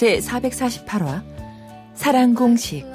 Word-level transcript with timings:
제 0.00 0.18
448화 0.18 1.22
사랑 1.94 2.32
공식 2.32 2.86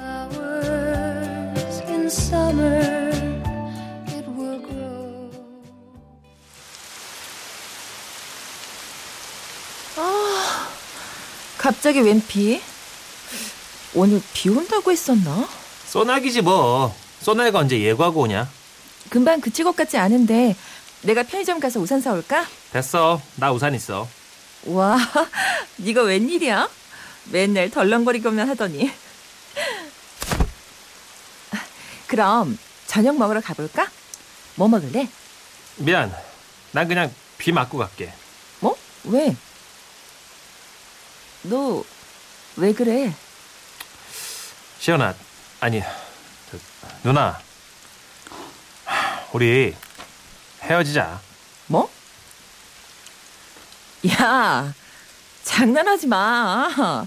grow. 4.66 5.30
갑자기 11.56 12.00
웬 12.00 12.20
비? 12.26 12.60
오늘 13.94 14.20
비 14.34 14.48
온다고 14.48 14.90
했었나? 14.90 15.48
소나기지 15.86 16.42
뭐. 16.42 16.92
소나기가 17.20 17.60
언제 17.60 17.80
예고하고 17.80 18.22
오냐? 18.22 18.48
금방 19.10 19.40
그칠 19.40 19.64
것 19.64 19.76
같지 19.76 19.96
않은데 19.96 20.56
내가 21.02 21.22
편의점 21.22 21.60
가서 21.60 21.78
우산 21.78 22.00
사올까? 22.00 22.44
됐어. 22.72 23.22
나 23.36 23.52
우산 23.52 23.76
있어. 23.76 24.08
와, 24.64 24.98
네가 25.78 26.02
웬일이야? 26.02 26.68
맨날 27.30 27.70
덜렁거리기만 27.70 28.48
하더니. 28.50 28.90
그럼 32.06 32.58
저녁 32.86 33.16
먹으러 33.18 33.40
가볼까? 33.40 33.90
뭐 34.54 34.68
먹을래? 34.68 35.08
미안. 35.76 36.14
난 36.72 36.86
그냥 36.88 37.12
비 37.38 37.52
맞고 37.52 37.78
갈게. 37.78 38.12
뭐? 38.60 38.76
왜? 39.04 39.36
너 41.42 41.84
왜 42.56 42.72
그래? 42.72 43.14
시연아, 44.80 45.14
아니, 45.60 45.82
저, 46.50 46.58
누나. 47.02 47.38
우리 49.32 49.76
헤어지자. 50.62 51.20
뭐? 51.66 51.90
야, 54.08 54.72
장난하지 55.44 56.06
마. 56.06 57.06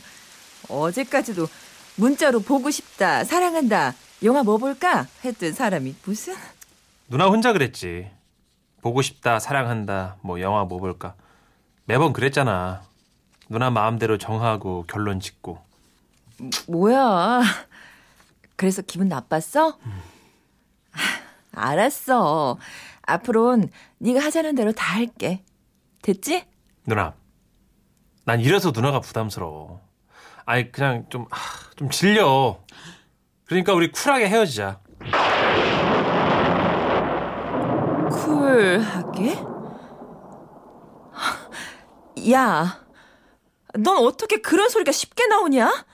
어제까지도 0.70 1.48
문자로 1.96 2.42
보고 2.42 2.72
싶다, 2.72 3.24
사랑한다, 3.24 3.94
영화 4.24 4.44
뭐 4.44 4.58
볼까? 4.58 5.08
했던 5.26 5.52
사람이 5.52 5.96
무슨? 6.06 6.36
누나 7.10 7.26
혼자 7.28 7.54
그랬지. 7.54 8.10
보고 8.82 9.02
싶다, 9.02 9.40
사랑한다, 9.40 10.18
뭐 10.22 10.40
영화 10.40 10.64
뭐 10.64 10.80
볼까. 10.80 11.16
매번 11.86 12.14
그랬잖아. 12.14 12.84
누나 13.50 13.70
마음대로 13.70 14.18
정하고 14.18 14.86
결론 14.88 15.20
짓고. 15.20 15.60
뭐야? 16.68 17.42
그래서 18.56 18.82
기분 18.82 19.10
나빴어? 19.10 19.78
아, 20.92 21.00
알았어. 21.52 22.58
앞으론 23.02 23.70
네가 23.98 24.20
하자는 24.22 24.56
대로 24.56 24.72
다 24.72 24.96
할게. 24.96 25.44
됐지? 26.02 26.46
누나, 26.86 27.14
난 28.24 28.40
이래서 28.40 28.72
누나가 28.72 29.00
부담스러워. 29.02 29.82
아니 30.50 30.72
그냥 30.72 31.06
좀, 31.10 31.28
아, 31.30 31.38
좀 31.76 31.92
질려. 31.92 32.60
그러니까 33.46 33.72
우리 33.74 33.92
쿨하게 33.92 34.28
헤어지자. 34.28 34.82
쿨하게? 38.10 39.38
야, 42.32 42.84
넌 43.76 43.98
어떻게 43.98 44.42
그런 44.42 44.70
소리가 44.70 44.92
쉽게 44.92 45.28
나오냐? 45.28 45.86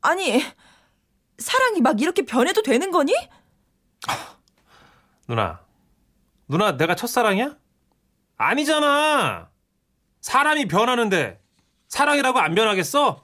아니, 0.00 0.42
사랑이 1.36 1.82
막 1.82 2.00
이렇게 2.00 2.22
변해도 2.24 2.62
되는 2.62 2.90
거니? 2.90 3.12
누나, 5.28 5.60
누나 6.48 6.78
내가 6.78 6.94
첫사랑이야? 6.94 7.54
아니잖아. 8.38 9.50
사람이 10.22 10.68
변하는데 10.68 11.38
사랑이라고 11.88 12.38
안 12.38 12.54
변하겠어? 12.54 13.21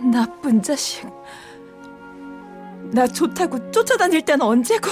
나쁜 0.00 0.62
자식. 0.62 1.06
나 2.92 3.06
좋다고 3.06 3.70
쫓아다닐 3.70 4.22
때는 4.22 4.42
언제고? 4.46 4.88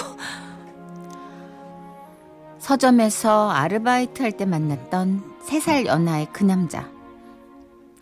서점에서 2.59 3.51
아르바이트 3.51 4.23
할 4.23 4.33
때 4.33 4.47
만났던 4.47 5.23
세 5.43 5.61
살 5.61 5.87
연하의 5.87 6.29
그 6.33 6.45
남자. 6.45 6.89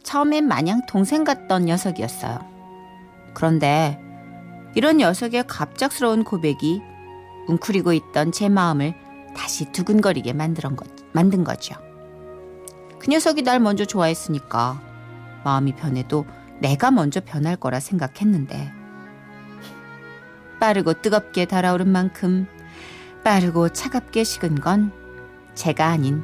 처음엔 0.03 0.47
마냥 0.47 0.83
동생 0.89 1.25
같던 1.25 1.65
녀석이었어요. 1.67 2.39
그런데 3.35 3.99
이런 4.75 4.99
녀석의 4.99 5.45
갑작스러운 5.47 6.25
고백이 6.25 6.81
웅크리고 7.49 7.93
있던 7.93 8.33
제 8.33 8.49
마음을 8.49 8.95
다시 9.37 9.71
두근거리게 9.73 10.33
만든, 10.33 10.77
거, 10.77 10.85
만든 11.12 11.43
거죠. 11.45 11.75
그 12.99 13.11
녀석이 13.11 13.43
날 13.43 13.59
먼저 13.59 13.85
좋아했으니까 13.85 14.81
마음이 15.45 15.75
변해도 15.75 16.25
내가 16.62 16.93
먼저 16.93 17.21
변할 17.21 17.56
거라 17.56 17.81
생각했는데 17.81 18.73
빠르고 20.61 20.95
뜨겁게 20.95 21.45
달아오른 21.45 21.89
만큼 21.89 22.47
빠르고 23.25 23.71
차갑게 23.71 24.23
식은 24.23 24.61
건 24.61 24.93
제가 25.56 25.87
아닌 25.87 26.23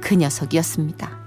그 0.00 0.14
녀석이었습니다. 0.14 1.20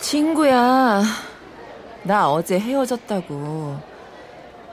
친구야, 0.00 1.02
나 2.02 2.30
어제 2.30 2.58
헤어졌다고. 2.58 3.80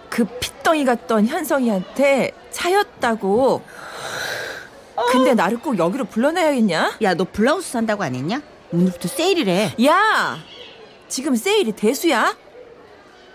그 0.10 0.26
핏덩이 0.40 0.84
같던 0.84 1.26
현성이한테 1.28 2.32
차였다고. 2.50 3.62
근데 5.10 5.34
나를 5.34 5.60
꼭 5.60 5.78
여기로 5.78 6.06
불러내야겠냐? 6.06 6.98
야, 7.02 7.14
너 7.14 7.26
블라우스 7.26 7.72
산다고 7.72 8.04
안 8.04 8.16
했냐? 8.16 8.42
오늘부터 8.72 9.08
세일이래. 9.08 9.76
야! 9.86 10.38
지금 11.08 11.36
세일이 11.36 11.72
대수야? 11.72 12.36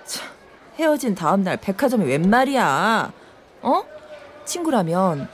참, 0.05 0.29
헤어진 0.79 1.15
다음날 1.15 1.57
백화점에 1.57 2.05
웬 2.05 2.29
말이야? 2.29 3.13
어? 3.63 3.83
친구라면 4.45 5.29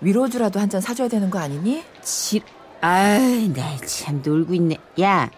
위로주라도 0.00 0.60
한 0.60 0.68
잔 0.70 0.80
사줘야 0.80 1.08
되는 1.08 1.30
거 1.30 1.38
아니니? 1.38 1.84
지, 2.02 2.42
아이, 2.80 3.48
나참 3.48 4.22
놀고 4.24 4.54
있네. 4.54 4.78
야, 5.02 5.30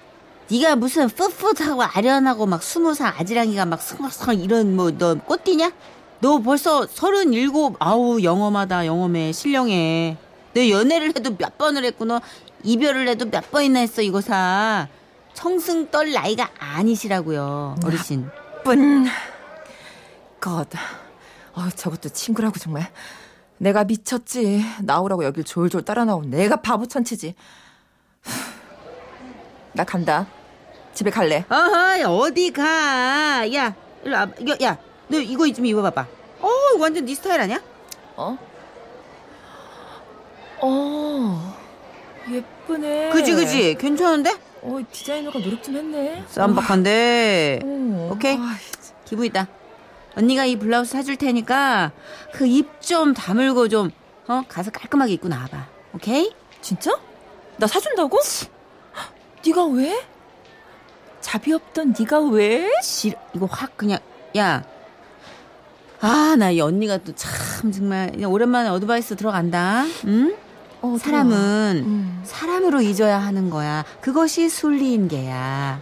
네가 0.51 0.77
무슨 0.77 1.09
풋풋하고 1.09 1.83
아련하고 1.83 2.47
막 2.47 2.63
스무 2.63 2.95
살 2.95 3.13
아지랑이가 3.17 3.65
막 3.67 3.81
승승 3.83 4.39
이런 4.41 4.77
뭐 4.77 4.93
너 4.93 5.15
꽃띠냐? 5.17 5.73
너 6.21 6.39
벌써 6.39 6.87
서른일곱 6.87 7.77
아우 7.81 8.23
영험하다 8.23 8.87
영험해 8.87 9.33
신령해. 9.33 10.17
너 10.55 10.69
연애를 10.71 11.09
해도 11.09 11.37
몇 11.37 11.59
번을 11.59 11.85
너 12.07 12.21
이별을 12.63 13.09
해도 13.09 13.27
몇 13.31 13.51
번이나 13.51 13.81
했어 13.81 14.03
이거 14.03 14.21
사. 14.21 14.89
청승 15.35 15.91
떨 15.91 16.13
나이가 16.13 16.51
아니시라고요 16.59 17.77
어르신. 17.85 18.29
뿐. 18.65 19.07
것. 20.41 20.67
어, 21.55 21.69
저것도 21.75 22.09
친구라고 22.11 22.59
정말. 22.59 22.91
내가 23.59 23.85
미쳤지. 23.85 24.65
나오라고 24.83 25.25
여길 25.25 25.45
졸졸 25.45 25.83
따라 25.85 26.05
나온 26.05 26.31
내가 26.31 26.57
바보 26.57 26.87
천치지. 26.87 27.35
후. 28.23 28.33
나 29.73 29.85
간다. 29.85 30.27
집에 30.95 31.11
갈래. 31.11 31.45
어허 31.51 32.09
어디 32.11 32.51
가? 32.53 33.45
야 33.55 33.75
일로 34.05 34.17
와. 34.17 34.27
이거 34.39 34.57
야너 34.61 35.21
이거 35.21 35.53
좀 35.53 35.67
입어봐봐. 35.67 36.07
어 36.41 36.49
이거 36.75 36.83
완전 36.83 37.05
네 37.05 37.15
스타일 37.15 37.41
아니야? 37.43 37.61
어? 38.17 38.39
어. 40.63 41.57
예쁘네. 42.31 43.11
그지 43.11 43.35
그지 43.35 43.75
괜찮은데? 43.79 44.35
어, 44.63 44.79
디자이너가 44.91 45.39
노력 45.41 45.63
좀 45.63 45.77
했네. 45.77 46.25
쌈박한데. 46.29 47.61
어. 47.63 48.11
오케이. 48.13 48.37
아이, 48.37 48.57
기분 49.05 49.27
있다. 49.27 49.47
언니가 50.17 50.45
이 50.45 50.57
블라우스 50.57 50.93
사줄 50.93 51.17
테니까 51.17 51.93
그 52.33 52.47
입 52.47 52.81
좀 52.81 53.15
다물고 53.15 53.69
좀 53.69 53.91
어 54.29 54.43
가서 54.49 54.73
깔끔하게 54.73 55.13
입고 55.13 55.29
나와봐. 55.29 55.69
오케이? 55.95 56.33
진짜? 56.61 56.91
나 57.59 57.69
사준다고? 57.69 58.19
네가 59.47 59.67
왜? 59.67 60.05
자비 61.21 61.53
없던 61.53 61.95
네가 61.97 62.21
왜? 62.31 62.69
실 62.83 63.15
이거 63.35 63.47
확 63.47 63.77
그냥 63.77 64.01
야. 64.37 64.65
아, 66.01 66.35
나 66.37 66.51
이 66.51 66.61
언니가 66.61 66.99
또 66.99 67.13
참 67.15 67.71
정말 67.71 68.13
오랜만에 68.25 68.69
advice 68.71 69.15
들어간다. 69.17 69.85
응? 70.07 70.37
어, 70.95 70.99
사람은 70.99 71.83
음. 71.87 72.21
사람으로 72.25 72.81
잊어야 72.81 73.19
하는 73.19 73.51
거야. 73.51 73.85
그것이 74.01 74.49
순리인 74.49 75.09
게야. 75.09 75.81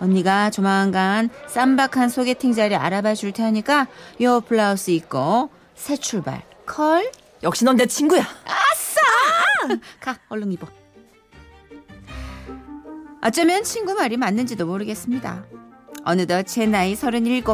언니가 0.00 0.50
조만간 0.50 1.28
쌈박한 1.48 2.08
소개팅 2.08 2.52
자리 2.52 2.74
알아봐 2.74 3.14
줄 3.14 3.32
테니까 3.32 3.86
요 4.22 4.40
블라우스 4.40 4.90
입고 4.90 5.50
새 5.74 5.96
출발. 5.96 6.42
call? 6.66 7.10
역시 7.42 7.64
넌 7.64 7.76
내 7.76 7.86
친구야. 7.86 8.22
가 10.00 10.16
얼른 10.28 10.52
입어. 10.52 10.66
어쩌면 13.22 13.62
친구 13.64 13.94
말이 13.94 14.16
맞는지도 14.16 14.66
모르겠습니다. 14.66 15.44
어느덧 16.04 16.44
제 16.44 16.66
나이 16.66 16.94
37. 16.96 17.44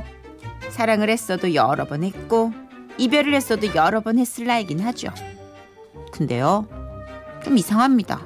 사랑을 0.70 1.10
했어도 1.10 1.54
여러 1.54 1.84
번 1.84 2.04
했고 2.04 2.52
이별을 2.98 3.34
했어도 3.34 3.74
여러 3.74 4.00
번 4.00 4.18
했을 4.18 4.46
나이긴 4.46 4.80
하죠. 4.80 5.08
근데요. 6.12 6.68
좀 7.44 7.58
이상합니다. 7.58 8.20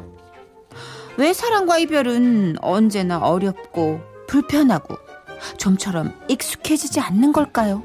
왜 1.17 1.33
사랑과 1.33 1.79
이별은 1.79 2.57
언제나 2.61 3.19
어렵고 3.19 4.01
불편하고 4.27 4.97
좀처럼 5.59 6.13
익숙해지지 6.29 7.01
않는 7.01 7.33
걸까요? 7.33 7.83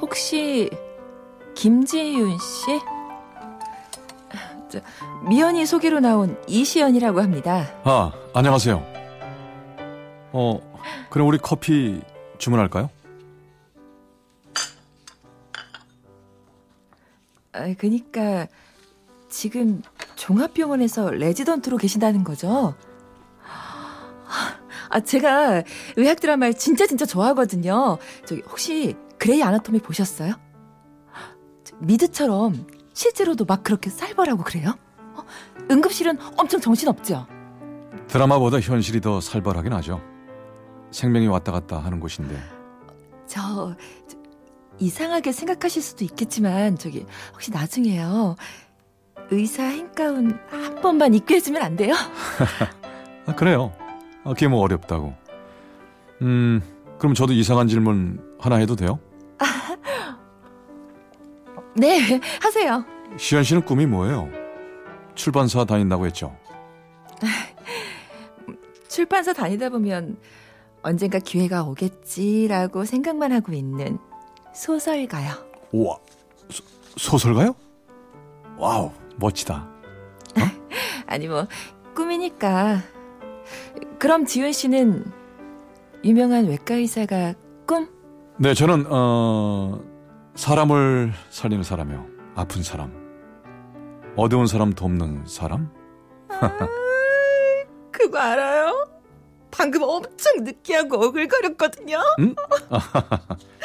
혹시 0.00 0.70
김지윤 1.54 2.38
씨? 2.38 2.80
저, 4.70 4.80
미연이 5.28 5.66
소개로 5.66 6.00
나온 6.00 6.40
이시연이라고 6.46 7.20
합니다. 7.20 7.66
아, 7.84 8.12
안녕하세요. 8.34 8.82
어, 10.32 10.60
그럼 11.10 11.28
우리 11.28 11.38
커피 11.38 12.00
주문할까요? 12.38 12.88
아, 17.70 17.74
그니까 17.78 18.46
지금 19.28 19.82
종합병원에서 20.16 21.10
레지던트로 21.10 21.76
계신다는 21.76 22.24
거죠? 22.24 22.74
아, 24.88 25.00
제가 25.00 25.62
의학 25.96 26.20
드라마를 26.20 26.54
진짜 26.54 26.86
진짜 26.86 27.06
좋아하거든요. 27.06 27.98
저기 28.26 28.42
혹시 28.48 28.96
그레이 29.18 29.42
아나토미 29.42 29.80
보셨어요? 29.80 30.34
저, 31.62 31.76
미드처럼 31.78 32.66
실제로도 32.92 33.44
막 33.44 33.62
그렇게 33.62 33.88
살벌하고 33.88 34.42
그래요? 34.42 34.74
어, 35.14 35.22
응급실은 35.70 36.18
엄청 36.36 36.60
정신없죠? 36.60 37.26
드라마보다 38.08 38.58
현실이 38.58 39.00
더 39.00 39.20
살벌하긴 39.20 39.72
하죠. 39.74 40.00
생명이 40.90 41.28
왔다 41.28 41.52
갔다 41.52 41.78
하는 41.78 42.00
곳인데. 42.00 42.36
저, 43.26 43.76
저 44.08 44.16
이상하게 44.80 45.32
생각하실 45.32 45.82
수도 45.82 46.04
있겠지만 46.04 46.78
저기 46.78 47.06
혹시 47.32 47.50
나중에요. 47.50 48.36
의사 49.30 49.62
행가운 49.62 50.38
한 50.48 50.80
번만 50.80 51.14
입게 51.14 51.36
해주면 51.36 51.62
안 51.62 51.76
돼요? 51.76 51.94
아, 53.26 53.34
그래요. 53.34 53.72
아, 54.24 54.30
그게 54.30 54.48
뭐 54.48 54.60
어렵다고. 54.60 55.14
음, 56.22 56.60
그럼 56.98 57.14
저도 57.14 57.32
이상한 57.32 57.68
질문 57.68 58.20
하나 58.40 58.56
해도 58.56 58.74
돼요? 58.74 58.98
네, 61.76 62.20
하세요. 62.42 62.84
시현 63.16 63.44
씨는 63.44 63.64
꿈이 63.64 63.86
뭐예요? 63.86 64.28
출판사 65.14 65.64
다닌다고 65.64 66.06
했죠? 66.06 66.36
출판사 68.88 69.32
다니다 69.32 69.68
보면 69.68 70.16
언젠가 70.82 71.18
기회가 71.18 71.62
오겠지라고 71.64 72.84
생각만 72.84 73.32
하고 73.32 73.52
있는 73.52 73.98
소설가요. 74.52 75.32
우와, 75.72 75.96
소, 76.50 76.62
소설가요? 76.96 77.54
Wow, 78.56 78.90
멋지다. 79.16 79.68
아니 81.06 81.28
뭐 81.28 81.46
꿈이니까. 81.94 82.80
그럼 83.98 84.24
지훈 84.26 84.52
씨는 84.52 85.04
유명한 86.04 86.46
외과 86.46 86.74
의사가 86.74 87.34
꿈? 87.66 87.88
네, 88.38 88.54
저는 88.54 88.86
어 88.88 89.80
사람을 90.34 91.12
살리는 91.30 91.62
사람이요. 91.62 92.06
아픈 92.34 92.62
사람. 92.62 92.98
어두운 94.16 94.46
사람 94.46 94.72
돕는 94.72 95.26
사람? 95.26 95.70
그거 97.90 98.18
알아요? 98.18 98.88
방금 99.50 99.82
엄청 99.82 100.42
느끼하고 100.42 101.06
오글거렸거든요. 101.08 101.98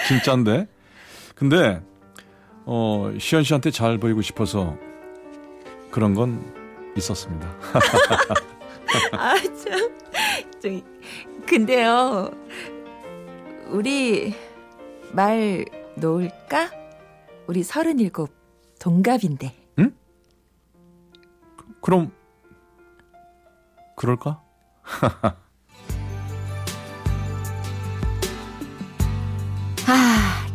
진짠데. 0.07 0.67
근데 1.35 1.81
어 2.65 3.13
시현 3.19 3.43
씨한테 3.43 3.69
잘 3.71 3.97
보이고 3.97 4.21
싶어서 4.21 4.75
그런 5.91 6.13
건 6.13 6.53
있었습니다. 6.97 7.47
아, 9.11 9.35
참. 9.35 9.95
저기, 10.61 10.83
근데요. 11.45 12.31
우리 13.69 14.33
말 15.11 15.65
놓을까? 15.95 16.71
우리 17.47 17.63
서른일곱 17.63 18.33
동갑인데. 18.79 19.53
그럼 21.81 22.11
그럴까? 23.95 24.41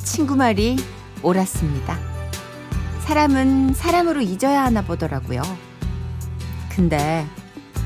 친구 0.02 0.36
말이 0.36 0.76
옳았습니다. 1.22 1.98
사람은 3.00 3.74
사람으로 3.74 4.20
잊어야 4.20 4.64
하나 4.64 4.82
보더라고요. 4.82 5.42
근데 6.68 7.26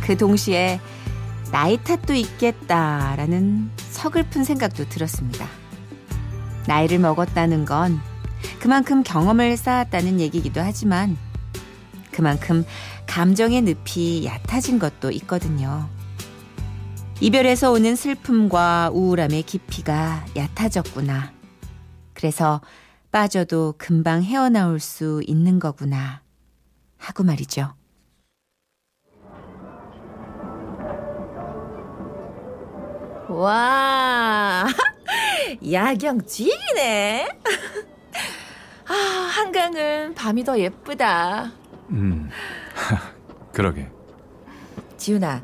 그 0.02 0.16
동시에 0.16 0.80
나이 1.50 1.76
탓도 1.76 2.14
있겠다라는 2.14 3.70
서글픈 3.90 4.44
생각도 4.44 4.88
들었습니다. 4.88 5.46
나이를 6.66 6.98
먹었다는 6.98 7.64
건 7.64 8.00
그만큼 8.58 9.02
경험을 9.02 9.56
쌓았다는 9.56 10.20
얘기기도 10.20 10.60
하지만 10.60 11.16
그만큼 12.10 12.64
감정의 13.06 13.62
늪이 13.62 14.24
얕아진 14.24 14.78
것도 14.78 15.10
있거든요. 15.12 15.88
이별에서 17.20 17.70
오는 17.70 17.96
슬픔과 17.96 18.90
우울함의 18.92 19.42
깊이가 19.42 20.24
얕아졌구나. 20.36 21.33
그래서 22.24 22.62
빠져도 23.12 23.74
금방 23.76 24.22
헤어나올 24.22 24.80
수 24.80 25.22
있는 25.26 25.58
거구나. 25.58 26.22
하고 26.96 27.22
말이죠. 27.22 27.74
와, 33.28 34.66
야경 35.70 36.24
쥐네. 36.26 37.28
아, 38.88 38.92
한강은 38.92 40.14
밤이 40.14 40.44
더 40.44 40.58
예쁘다. 40.58 41.52
음, 41.90 42.30
그러게. 43.52 43.90
지훈아, 44.96 45.42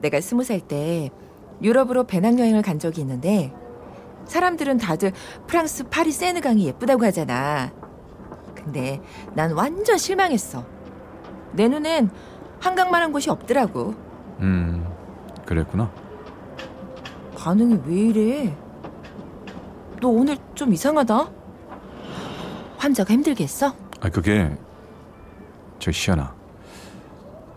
내가 0.00 0.22
스무 0.22 0.42
살 0.42 0.60
때 0.60 1.10
유럽으로 1.62 2.04
배낭여행을 2.04 2.62
간 2.62 2.78
적이 2.78 3.02
있는데 3.02 3.52
사람들은 4.26 4.78
다들 4.78 5.12
프랑스 5.46 5.84
파리 5.84 6.10
세느강이 6.12 6.66
예쁘다고 6.66 7.04
하잖아. 7.06 7.70
근데 8.54 9.00
난 9.34 9.52
완전 9.52 9.98
실망했어. 9.98 10.64
내 11.52 11.68
눈엔 11.68 12.10
한강만한 12.60 13.12
곳이 13.12 13.30
없더라고. 13.30 13.94
음, 14.40 14.86
그랬구나. 15.44 15.90
반응이 17.36 17.80
왜 17.84 17.94
이래? 17.94 18.56
너 20.00 20.08
오늘 20.08 20.36
좀 20.54 20.72
이상하다. 20.72 21.30
환자가 22.78 23.12
힘들게 23.12 23.44
했어? 23.44 23.72
아, 24.00 24.08
그게 24.08 24.56
저 25.78 25.92
시연아. 25.92 26.34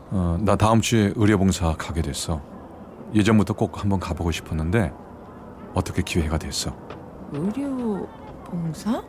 어, 0.10 0.38
나 0.42 0.56
다음 0.56 0.82
주에 0.82 1.14
의료봉사 1.16 1.76
가게 1.78 2.02
됐어. 2.02 2.42
예전부터 3.14 3.54
꼭 3.54 3.82
한번 3.82 4.00
가보고 4.00 4.32
싶었는데 4.32 4.94
어떻게 5.78 6.02
기회가 6.02 6.40
됐어. 6.40 6.76
의료 7.32 8.08
봉사? 8.46 9.04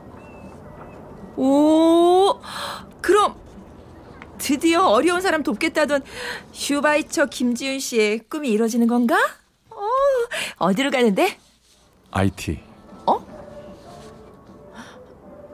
오, 1.35 2.39
그럼 3.01 3.35
드디어 4.37 4.83
어려운 4.85 5.23
사람 5.23 5.43
돕겠다던 5.43 6.03
슈바이처 6.53 7.27
김지윤 7.27 7.79
씨의 7.79 8.19
꿈이 8.29 8.51
이루어지는 8.51 8.87
건가? 8.87 9.17
어, 9.71 9.79
어디로 10.59 10.91
가는데? 10.91 11.39
IT. 12.11 12.61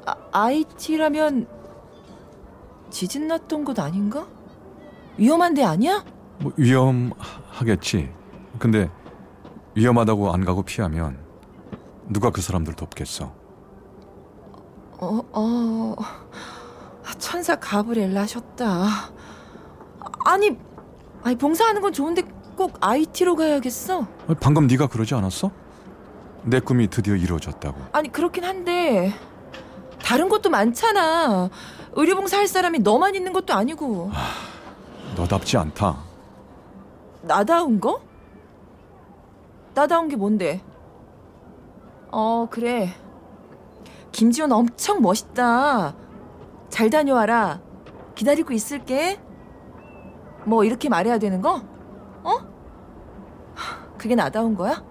아, 0.06 0.16
IT라면 0.33 1.47
지진 2.90 3.28
났던 3.28 3.64
곳 3.64 3.78
아닌가? 3.78 4.26
위험한 5.16 5.54
데 5.54 5.62
아니야? 5.62 6.04
뭐 6.40 6.52
위험하겠지. 6.56 8.12
근데 8.59 8.90
위험하다고 9.75 10.33
안 10.33 10.45
가고 10.45 10.62
피하면 10.62 11.19
누가 12.09 12.31
그 12.31 12.40
사람들 12.40 12.75
돕겠어? 12.75 13.33
어, 14.99 15.21
어, 15.33 15.97
천사 17.19 17.57
가브리엘라셨다. 17.57 18.87
아니, 20.26 20.57
아니 21.23 21.37
봉사하는 21.37 21.81
건 21.83 21.93
좋은데 21.93 22.23
꼭 22.57 22.76
IT로 22.81 23.37
가야겠어? 23.37 24.07
방금 24.40 24.66
네가 24.66 24.87
그러지 24.87 25.14
않았어? 25.14 25.50
내 26.45 26.61
꿈이 26.61 26.88
드디어 26.88 27.16
이루어졌다고. 27.16 27.81
아니 27.93 28.12
그렇긴 28.12 28.45
한데 28.45 29.12
다른 30.02 30.28
것도 30.28 30.50
많잖아. 30.50 31.50
의료봉사 31.95 32.37
할 32.38 32.47
사람이 32.47 32.81
너만 32.81 33.14
있는 33.14 33.33
것도 33.33 33.54
아니고 33.54 34.11
너답지 35.16 35.57
않다. 35.57 35.97
나다운 37.23 37.81
거? 37.81 38.00
나다운 39.75 40.09
게 40.09 40.16
뭔데? 40.16 40.62
어 42.11 42.47
그래. 42.50 42.95
김지원 44.12 44.52
엄청 44.52 45.02
멋있다. 45.02 45.97
잘 46.69 46.90
다녀와라. 46.90 47.61
기다리고 48.14 48.52
있을게. 48.52 49.21
뭐 50.45 50.64
이렇게 50.64 50.88
말해야 50.88 51.19
되는 51.19 51.40
거? 51.40 51.64
어? 52.23 52.31
하, 53.54 53.88
그게 53.99 54.14
나다운 54.14 54.54
거야? 54.54 54.85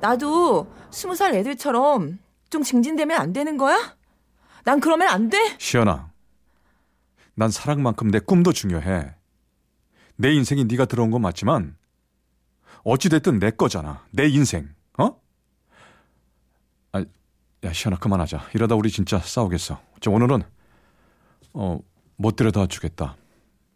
나도 0.00 0.66
스무 0.90 1.14
살 1.14 1.34
애들처럼 1.34 2.18
좀 2.50 2.62
징징대면 2.62 3.20
안 3.20 3.32
되는 3.32 3.56
거야? 3.56 3.96
난 4.64 4.80
그러면 4.80 5.08
안 5.08 5.28
돼? 5.28 5.38
시연아, 5.58 6.10
난 7.34 7.50
사랑만큼 7.50 8.10
내 8.10 8.18
꿈도 8.18 8.52
중요해. 8.52 9.14
내 10.16 10.32
인생이 10.32 10.64
네가 10.64 10.86
들어온 10.86 11.10
건 11.10 11.22
맞지만 11.22 11.76
어찌 12.90 13.08
됐든 13.08 13.38
내 13.38 13.50
거잖아. 13.50 14.04
내 14.10 14.28
인생. 14.28 14.68
어? 14.98 15.20
아, 16.92 17.04
야 17.64 17.72
시연아 17.72 17.98
그만하자. 17.98 18.50
이러다 18.54 18.74
우리 18.74 18.90
진짜 18.90 19.18
싸우겠어. 19.18 19.80
저 20.00 20.10
오늘은 20.10 20.42
어 21.54 21.80
못 22.18 22.34
데려다 22.34 22.66
주겠다. 22.66 23.16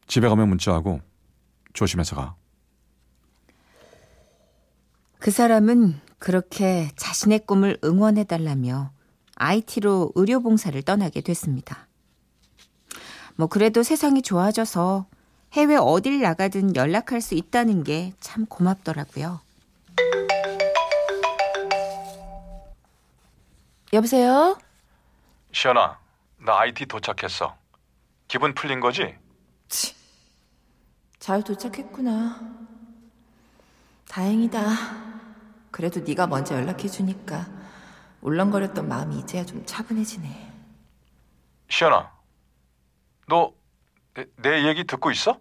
집에 0.09 0.28
가면 0.28 0.49
문자하고 0.49 1.00
조심해서 1.73 2.16
가. 2.16 2.35
그 5.21 5.31
사람은 5.31 6.00
그렇게 6.19 6.90
자신의 6.97 7.47
꿈을 7.47 7.78
응원해달라며 7.85 8.90
IT로 9.37 10.12
의료봉사를 10.16 10.83
떠나게 10.83 11.21
됐습니다. 11.21 11.88
뭐 13.37 13.47
그래도 13.47 13.85
세상이 13.85 14.23
좋아져서 14.23 15.07
해외 15.52 15.76
어딜 15.76 16.21
나가든 16.23 16.76
연락할 16.76 17.21
수 17.21 17.35
있다는 17.35 17.85
게 17.85 18.12
참 18.21 18.47
고맙더라고요. 18.47 19.40
여보세요? 23.92 24.59
시연아, 25.52 25.99
나 26.38 26.59
IT 26.61 26.87
도착했어. 26.87 27.54
기분 28.26 28.54
풀린 28.54 28.80
거지? 28.80 29.14
잘 31.18 31.44
도착했구나. 31.44 32.40
다행이다. 34.09 34.61
그래도 35.71 36.00
네가 36.00 36.26
먼저 36.26 36.54
연락해 36.54 36.88
주니까 36.88 37.47
울렁거렸던 38.23 38.88
마음이 38.88 39.18
이제야 39.18 39.44
좀 39.44 39.64
차분해지네. 39.66 40.52
시연아, 41.68 42.11
너 43.28 43.52
내 44.37 44.66
얘기 44.69 44.85
듣고 44.85 45.11
있어? 45.11 45.33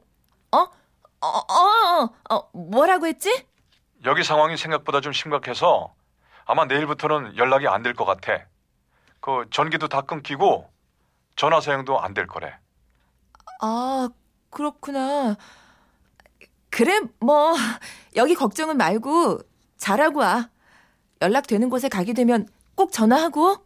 어? 0.51 0.57
어, 0.57 1.27
어, 1.27 2.09
어, 2.29 2.49
뭐라고 2.53 3.05
했지? 3.07 3.45
여기 4.05 4.23
상황이 4.23 4.57
생각보다 4.57 5.01
좀 5.01 5.13
심각해서 5.13 5.93
아마 6.45 6.65
내일부터는 6.65 7.37
연락이 7.37 7.67
안 7.67 7.83
될 7.83 7.93
것 7.93 8.05
같아. 8.05 8.45
그 9.19 9.45
전기도 9.51 9.87
다 9.87 10.01
끊기고 10.01 10.67
전화 11.35 11.61
사용도 11.61 11.99
안 12.01 12.13
될 12.13 12.25
거래. 12.27 12.57
아, 13.61 14.09
그렇구나. 14.49 15.35
그래, 16.69 17.01
뭐, 17.19 17.53
여기 18.15 18.33
걱정은 18.33 18.77
말고 18.77 19.39
잘하고 19.77 20.19
와. 20.19 20.49
연락되는 21.21 21.69
곳에 21.69 21.89
가게 21.89 22.13
되면 22.13 22.47
꼭 22.75 22.91
전화하고. 22.91 23.57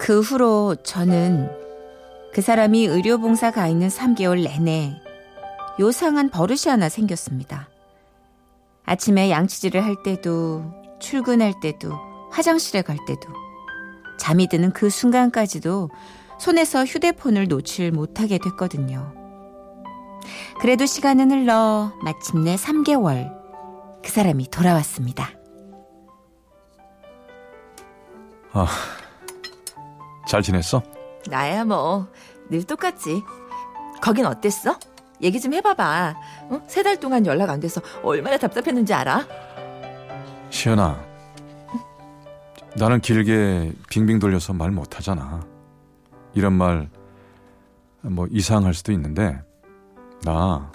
그 0.00 0.20
후로 0.20 0.76
저는 0.76 1.50
그 2.32 2.40
사람이 2.40 2.86
의료봉사 2.86 3.50
가 3.50 3.68
있는 3.68 3.88
3개월 3.88 4.42
내내 4.42 4.98
요상한 5.78 6.30
버릇이 6.30 6.62
하나 6.68 6.88
생겼습니다. 6.88 7.68
아침에 8.86 9.30
양치질을 9.30 9.84
할 9.84 10.02
때도, 10.02 10.64
출근할 11.00 11.52
때도, 11.60 11.92
화장실에 12.30 12.80
갈 12.80 12.96
때도, 13.06 13.28
잠이 14.18 14.48
드는 14.48 14.72
그 14.72 14.88
순간까지도 14.88 15.90
손에서 16.38 16.86
휴대폰을 16.86 17.48
놓칠 17.48 17.92
못하게 17.92 18.38
됐거든요. 18.38 19.12
그래도 20.60 20.86
시간은 20.86 21.30
흘러 21.30 21.92
마침내 22.02 22.56
3개월 22.56 23.30
그 24.02 24.10
사람이 24.10 24.48
돌아왔습니다. 24.48 25.28
아, 28.52 28.66
잘 30.30 30.42
지냈어? 30.42 30.80
나야 31.28 31.64
뭐, 31.64 32.06
늘 32.48 32.62
똑같지. 32.62 33.20
거긴 34.00 34.26
어땠어? 34.26 34.78
얘기 35.20 35.40
좀 35.40 35.52
해봐봐. 35.54 36.14
어? 36.50 36.62
세달 36.68 37.00
동안 37.00 37.26
연락 37.26 37.50
안 37.50 37.58
돼서 37.58 37.80
얼마나 38.04 38.38
답답했는지 38.38 38.94
알아? 38.94 39.26
시연아, 40.50 41.00
나는 42.76 43.00
길게 43.00 43.72
빙빙 43.90 44.20
돌려서 44.20 44.52
말 44.52 44.70
못하잖아. 44.70 45.44
이런 46.34 46.52
말 46.52 46.88
뭐 48.02 48.26
이상할 48.30 48.72
수도 48.72 48.92
있는데 48.92 49.38
나, 50.24 50.72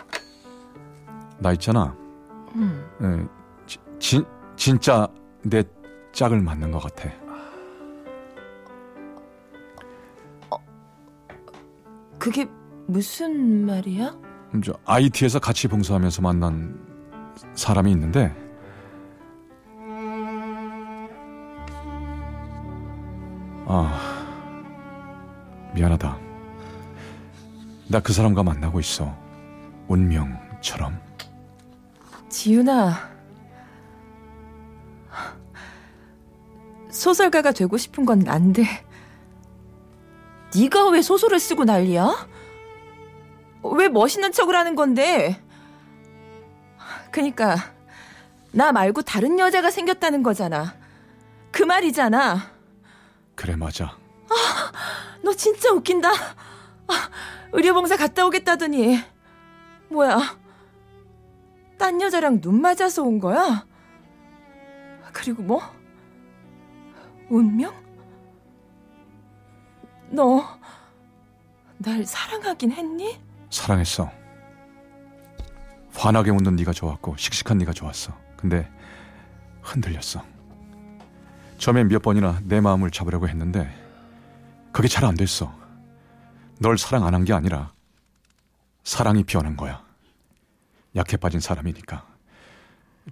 나 1.39 1.51
있잖아. 1.53 1.95
음. 2.53 2.85
에, 3.01 3.65
지- 3.65 3.79
진, 3.97 4.23
진짜 4.55 5.07
내 5.41 5.63
짝을 6.11 6.39
맞는 6.41 6.69
것 6.71 6.83
같아. 6.83 7.09
그게 12.25 12.47
무슨 12.87 13.67
말이야? 13.67 14.17
음, 14.55 14.61
저 14.63 14.73
IT에서 14.83 15.37
같이 15.37 15.67
봉사하면서 15.67 16.23
만난 16.23 16.75
사람이 17.53 17.91
있는데 17.91 18.35
아 23.67 25.71
미안하다. 25.75 26.17
나 27.89 27.99
그 27.99 28.11
사람과 28.11 28.41
만나고 28.41 28.79
있어. 28.79 29.15
운명처럼. 29.87 30.99
지윤아. 32.29 32.91
소설가가 36.89 37.51
되고 37.51 37.77
싶은 37.77 38.05
건 38.05 38.19
난데. 38.19 38.63
네가 40.55 40.89
왜 40.89 41.01
소설을 41.01 41.39
쓰고 41.39 41.65
난리야? 41.65 42.27
왜 43.63 43.89
멋있는 43.89 44.31
척을 44.31 44.55
하는 44.55 44.75
건데? 44.75 45.41
그니까 47.11 47.57
나 48.51 48.71
말고 48.71 49.01
다른 49.01 49.39
여자가 49.39 49.71
생겼다는 49.71 50.23
거잖아. 50.23 50.75
그 51.51 51.63
말이잖아. 51.63 52.51
그래 53.35 53.55
맞아. 53.55 53.97
너 55.23 55.33
진짜 55.33 55.71
웃긴다. 55.71 56.09
아, 56.09 57.09
의료봉사 57.51 57.97
갔다 57.97 58.25
오겠다더니 58.25 58.99
뭐야? 59.89 60.37
딴 61.77 62.01
여자랑 62.01 62.41
눈 62.41 62.61
맞아서 62.61 63.03
온 63.03 63.19
거야? 63.19 63.65
그리고 65.11 65.41
뭐? 65.41 65.61
운명? 67.29 67.84
너 70.15 70.55
날 71.77 72.05
사랑하긴 72.05 72.71
했니? 72.71 73.19
사랑했어. 73.49 74.09
환하게 75.93 76.31
웃는 76.31 76.55
네가 76.55 76.71
좋았고 76.71 77.17
씩씩한 77.17 77.57
네가 77.59 77.73
좋았어. 77.73 78.17
근데 78.37 78.69
흔들렸어. 79.61 80.23
처음엔 81.57 81.89
몇 81.89 82.01
번이나 82.01 82.39
내 82.43 82.61
마음을 82.61 82.91
잡으려고 82.91 83.27
했는데 83.27 83.69
그게 84.71 84.87
잘 84.87 85.03
안 85.05 85.15
됐어. 85.15 85.53
널 86.59 86.77
사랑 86.77 87.05
안 87.05 87.13
한 87.13 87.25
게 87.25 87.33
아니라 87.33 87.71
사랑이 88.83 89.23
변한 89.25 89.57
거야. 89.57 89.83
약해 90.95 91.17
빠진 91.17 91.39
사람이니까. 91.41 92.05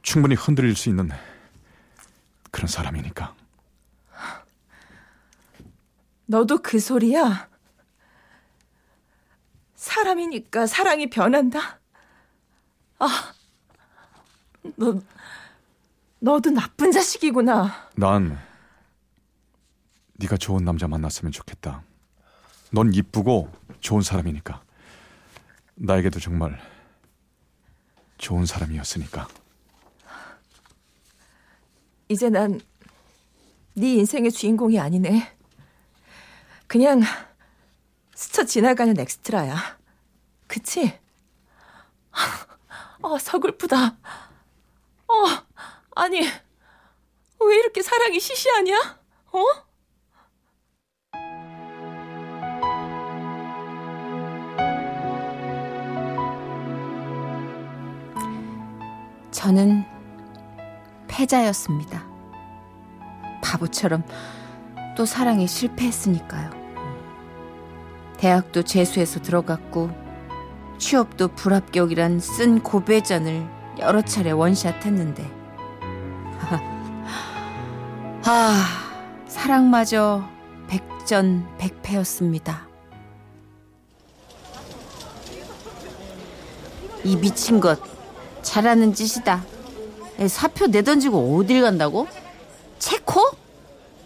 충분히 0.01 0.35
흔들릴 0.35 0.75
수 0.75 0.89
있는 0.89 1.09
그런 2.51 2.67
사람이니까 2.67 3.35
사랑이 10.65 11.09
변한다. 11.09 11.79
아, 12.99 13.33
너, 14.75 14.99
너도 16.19 16.49
나쁜 16.51 16.91
자식이구나. 16.91 17.89
난 17.97 18.37
네가 20.13 20.37
좋은 20.37 20.63
남자 20.63 20.87
만났으면 20.87 21.31
좋겠다. 21.31 21.83
넌 22.71 22.93
이쁘고 22.93 23.51
좋은 23.81 24.01
사람이니까. 24.01 24.63
나에게도 25.75 26.19
정말 26.19 26.59
좋은 28.17 28.45
사람이었으니까. 28.45 29.27
이제 32.07 32.29
난 32.29 32.59
네 33.75 33.95
인생의 33.95 34.31
주인공이 34.31 34.79
아니네. 34.79 35.35
그냥 36.73 37.03
스쳐 38.15 38.45
지나가는 38.45 38.99
엑스트라야. 38.99 39.77
그치? 40.47 40.99
어, 43.03 43.19
서글프다. 43.19 43.85
어, 43.85 45.13
아니, 45.95 46.21
왜 46.21 47.55
이렇게 47.59 47.83
사랑이 47.83 48.19
시시하냐? 48.19 48.99
어? 49.33 49.45
저는 59.29 59.85
패자였습니다. 61.07 62.03
바보처럼 63.43 64.03
또 64.97 65.05
사랑에 65.05 65.45
실패했으니까요. 65.45 66.62
대학도 68.23 68.63
재수해서 68.63 69.19
들어갔고 69.21 69.89
취업도 70.77 71.35
불합격이란 71.35 72.21
쓴 72.21 72.63
고배전을 72.63 73.45
여러 73.79 74.01
차례 74.01 74.31
원샷 74.31 74.85
했는데 74.85 75.29
아 78.23 78.63
사랑마저 79.27 80.23
백전백패였습니다. 80.69 82.65
이 87.03 87.17
미친 87.17 87.59
것 87.59 87.77
잘하는 88.41 88.93
짓이다. 88.93 89.43
애 90.19 90.29
사표 90.29 90.67
내던지고 90.67 91.35
어딜 91.35 91.61
간다고? 91.61 92.07
체코? 92.79 93.19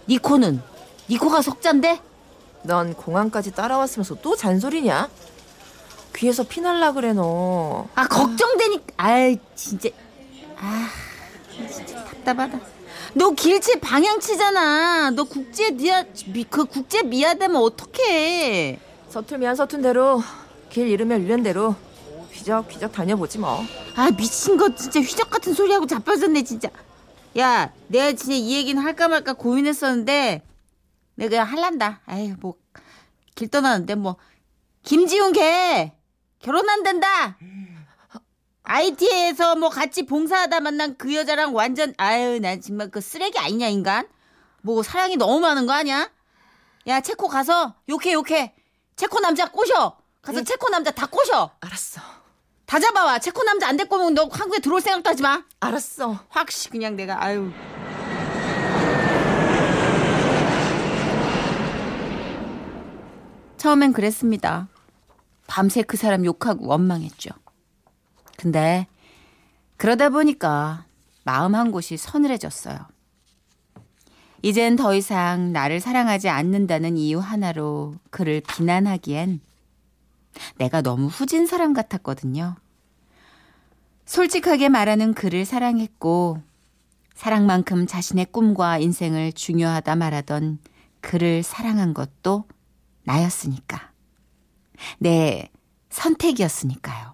니코는? 0.08 0.60
니코가 1.08 1.44
속잔데? 1.44 2.07
넌 2.68 2.94
공항까지 2.94 3.52
따라왔으면서 3.52 4.16
또 4.22 4.36
잔소리냐? 4.36 5.10
귀에서 6.16 6.44
피 6.44 6.62
날라 6.62 6.92
그래 6.92 7.14
너. 7.14 7.88
아 7.96 8.08
걱정되니까 8.08 8.84
아이 8.98 9.38
진짜 9.56 9.90
아 10.58 10.90
진짜 11.72 12.04
답답하다 12.04 12.60
너 13.14 13.32
길치 13.32 13.80
방향치잖아 13.80 15.12
너 15.12 15.24
국제 15.24 15.72
미아 15.72 16.04
미, 16.28 16.44
그 16.44 16.66
국제 16.66 17.04
미아되면 17.04 17.56
어떡해 17.56 18.80
서툴면 19.10 19.56
서툰 19.56 19.82
대로 19.82 20.22
길 20.70 20.88
잃으면 20.90 21.22
잃는 21.22 21.44
대로 21.44 21.76
휘적휘적 22.32 22.92
다녀보지 22.92 23.40
뭐. 23.40 23.64
아 23.96 24.12
미친 24.12 24.58
거 24.58 24.76
진짜 24.76 25.00
휘적 25.00 25.30
같은 25.30 25.54
소리하고 25.54 25.88
자빠졌네 25.88 26.44
진짜 26.44 26.70
야 27.38 27.72
내가 27.88 28.12
진짜 28.14 28.34
이 28.34 28.56
얘기는 28.56 28.82
할까 28.82 29.08
말까 29.08 29.34
고민했었는데 29.34 30.42
내가 31.18 31.30
그냥 31.30 31.48
할란다 31.48 32.02
아이 32.06 32.34
뭐길 32.40 33.50
떠나는데 33.52 33.96
뭐 33.96 34.18
김지훈 34.84 35.34
걔 35.34 35.94
결혼 36.40 36.70
안 36.70 36.84
된다 36.84 37.38
IT에서 38.64 39.56
뭐 39.56 39.70
같이 39.70 40.06
봉사하다 40.06 40.60
만난 40.60 40.98
그 40.98 41.14
여자랑 41.16 41.56
완전 41.56 41.94
아유 41.98 42.40
난 42.40 42.62
정말 42.62 42.92
그 42.92 43.02
쓰레기 43.02 43.40
아니냐 43.40 43.68
인간 43.68 44.08
뭐 44.62 44.84
사랑이 44.84 45.16
너무 45.16 45.40
많은 45.40 45.66
거 45.66 45.74
아니야 45.74 46.10
야 46.88 47.02
체코 47.02 47.28
가서 47.28 47.76
욕해 47.90 48.14
욕해 48.14 48.54
체코 48.96 49.20
남자 49.20 49.50
꼬셔 49.52 49.98
가서 50.22 50.40
응. 50.40 50.46
체코 50.46 50.70
남자 50.70 50.92
다 50.92 51.06
꼬셔 51.08 51.52
알았어. 51.62 52.02
다 52.66 52.80
잡아와. 52.80 53.18
체코 53.20 53.44
남자 53.44 53.68
안될 53.70 53.88
거면 53.88 54.14
너 54.14 54.28
한국에 54.30 54.60
들어올 54.60 54.82
생각도 54.82 55.10
하지 55.10 55.24
마. 55.24 55.42
알았어. 55.62 56.20
확시 56.28 56.70
그냥 56.70 56.98
내가 56.98 57.24
아유. 57.24 57.50
처음엔 63.58 63.94
그랬습니다. 63.94 64.68
밤새 65.48 65.82
그 65.82 65.98
사람 65.98 66.26
욕하고 66.26 66.68
원망했죠. 66.68 67.32
근데 68.38 68.88
그러다 69.78 70.10
보니까 70.10 70.86
마음 71.24 71.56
한 71.56 71.72
곳이 71.72 71.98
서늘해졌어요. 71.98 72.78
이젠 74.44 74.76
더 74.76 74.94
이상 74.94 75.52
나를 75.52 75.80
사랑하지 75.80 76.30
않는다는 76.30 76.98
이유 76.98 77.20
하나로 77.20 77.96
그를 78.12 78.42
비난하기엔 78.42 79.42
내가 80.58 80.82
너무 80.82 81.08
후진 81.08 81.48
사람 81.48 81.74
같았거든요. 81.74 82.56
솔직하게 84.06 84.70
말하는 84.70 85.14
그를 85.14 85.44
사랑했고 85.44 86.42
사랑만큼 87.16 87.88
자신의 87.88 88.28
꿈과 88.32 88.78
인생을 88.78 89.34
중요하다 89.34 89.96
말하던 89.96 90.60
그를 91.02 91.42
사랑한 91.42 91.94
것도 91.94 92.46
나였으니까. 93.08 93.92
내 95.00 95.50
선택이었으니까요. 95.90 97.14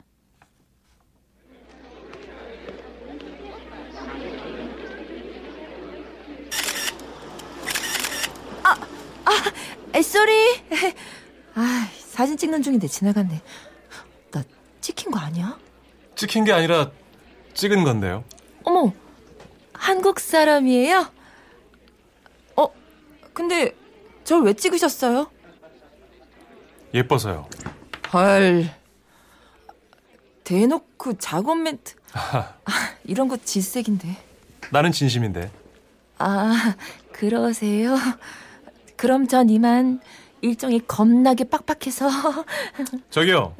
쏘리. 10.03 10.31
아, 11.55 11.87
사진 11.97 12.37
찍는 12.37 12.61
중인데 12.61 12.87
지나갔네. 12.87 13.41
나 14.31 14.43
찍힌 14.81 15.11
거 15.11 15.19
아니야? 15.19 15.57
찍힌 16.15 16.43
게 16.43 16.51
아니라 16.51 16.91
찍은 17.53 17.83
건데요. 17.83 18.23
어머, 18.63 18.91
한국 19.73 20.19
사람이에요? 20.19 21.11
어, 22.57 22.67
근데 23.33 23.75
절 24.23 24.41
왜 24.43 24.53
찍으셨어요? 24.53 25.31
예뻐서요. 26.93 27.47
헐. 28.13 28.69
대놓고 30.43 31.17
작업 31.17 31.57
멘트. 31.57 31.95
아, 32.13 32.55
이런 33.05 33.27
거 33.27 33.37
질색인데. 33.37 34.15
나는 34.71 34.91
진심인데. 34.91 35.51
아, 36.19 36.75
그러세요? 37.11 37.95
그럼 38.95 39.27
전 39.27 39.49
이만 39.49 40.01
일정이 40.41 40.79
겁나게 40.85 41.45
빡빡해서. 41.45 42.09
저기요. 43.09 43.55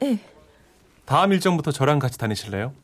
네. 0.00 0.20
다음 1.04 1.32
일정부터 1.32 1.72
저랑 1.72 1.98
같이 1.98 2.18
다니실래요? 2.18 2.74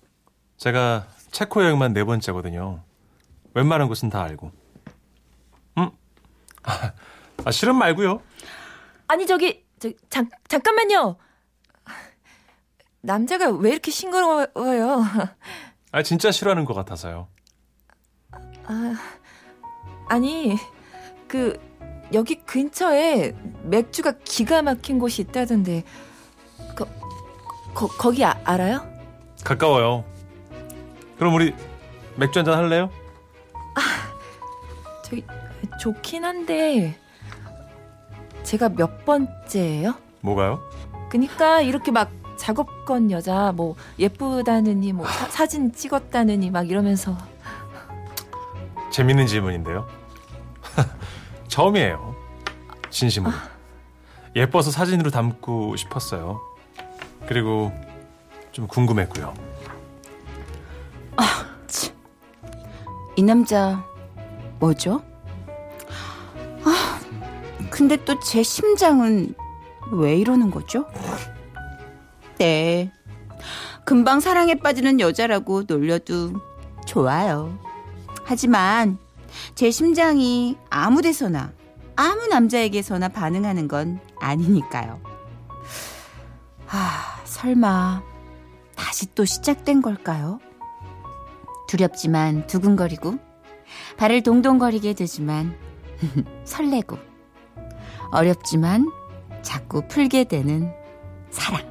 제가 0.56 1.06
체코 1.30 1.62
여행만 1.62 1.92
네 1.92 2.04
번째거든요. 2.04 2.82
웬만한 3.54 3.88
곳은 3.88 4.10
다 4.10 4.22
알고. 4.22 4.50
음? 5.78 5.90
아, 7.44 7.50
실은 7.50 7.76
말고요. 7.76 8.22
아니, 9.08 9.26
저기, 9.26 9.61
저, 9.82 9.90
잠, 10.08 10.28
잠깐만요. 10.46 11.16
남자가 13.00 13.50
왜 13.50 13.70
이렇게 13.72 13.90
싱거워요? 13.90 15.02
아, 15.90 16.02
진짜 16.04 16.30
싫어하는 16.30 16.64
것 16.64 16.72
같아서요. 16.72 17.26
아니, 20.06 20.56
그, 21.26 21.58
여기 22.12 22.36
근처에 22.44 23.34
맥주가 23.64 24.12
기가 24.24 24.62
막힌 24.62 25.00
곳이 25.00 25.22
있다던데, 25.22 25.82
거, 26.76 26.86
거, 27.74 27.88
거기 27.88 28.24
아, 28.24 28.40
알아요? 28.44 28.88
가까워요. 29.42 30.04
그럼 31.18 31.34
우리 31.34 31.52
맥주 32.14 32.38
한잔 32.38 32.56
할래요? 32.56 32.88
저기, 35.04 35.24
좋긴 35.80 36.24
한데, 36.24 36.96
제가 38.52 38.68
몇 38.68 39.06
번째예요? 39.06 39.94
뭐가요? 40.20 40.60
그니까 41.08 41.62
이렇게 41.62 41.90
막 41.90 42.10
작업 42.36 42.84
건 42.84 43.10
여자, 43.10 43.50
뭐, 43.52 43.76
예쁘다느니, 43.98 44.92
뭐, 44.92 45.06
사, 45.06 45.26
사진 45.28 45.72
찍었다느니, 45.72 46.50
막 46.50 46.68
이러면서. 46.68 47.16
재밌는 48.90 49.26
질문인데요. 49.26 49.88
처음이에요. 51.48 52.14
진심으로. 52.90 53.32
예뻐서 54.36 54.70
사진으로 54.70 55.10
담고 55.10 55.76
싶었어요. 55.76 56.38
그리고 57.26 57.72
좀 58.50 58.66
궁금했고요. 58.66 59.32
이 63.16 63.22
남자 63.22 63.82
뭐죠? 64.58 65.02
아, 67.72 67.74
근데 67.74 67.96
또 68.04 68.18
제 68.20 68.42
심장은 68.42 69.34
왜 69.92 70.16
이러는 70.16 70.50
거죠? 70.50 70.86
돼. 72.38 72.92
금방 73.84 74.20
사랑에 74.20 74.54
빠지는 74.56 75.00
여자라고 75.00 75.62
놀려도 75.66 76.34
좋아요. 76.86 77.58
하지만 78.24 78.98
제 79.54 79.70
심장이 79.70 80.56
아무 80.70 81.00
데서나 81.02 81.52
아무 81.96 82.26
남자에게서나 82.28 83.08
반응하는 83.08 83.68
건 83.68 83.98
아니니까요. 84.20 85.00
아, 86.68 87.20
설마 87.24 88.02
다시 88.76 89.06
또 89.14 89.24
시작된 89.24 89.82
걸까요? 89.82 90.38
두렵지만 91.68 92.46
두근거리고 92.46 93.16
발을 93.96 94.22
동동거리게 94.22 94.92
되지만 94.94 95.56
설레고 96.44 97.11
어렵지만 98.12 98.88
자꾸 99.42 99.82
풀게 99.88 100.24
되는 100.24 100.72
사랑. 101.30 101.62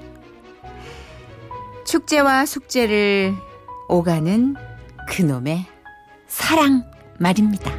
축제와 1.86 2.46
숙제를 2.46 3.34
오가는 3.88 4.56
그놈의 5.08 5.66
사랑 6.28 6.84
말입니다. 7.20 7.72